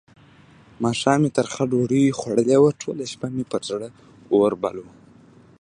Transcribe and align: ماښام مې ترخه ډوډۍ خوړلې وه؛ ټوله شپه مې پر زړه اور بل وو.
ماښام 0.83 1.19
مې 1.21 1.29
ترخه 1.37 1.63
ډوډۍ 1.71 2.03
خوړلې 2.19 2.57
وه؛ 2.59 2.71
ټوله 2.81 3.03
شپه 3.11 3.27
مې 3.35 3.43
پر 3.51 3.61
زړه 3.69 3.89
اور 4.33 4.51
بل 4.63 4.75
وو. 4.83 4.91